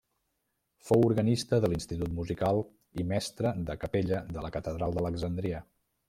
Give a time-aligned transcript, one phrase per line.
[0.85, 2.61] Fou organista de l'Institut Musical
[3.03, 5.61] i mestre de capella de la catedral d'Alexandria.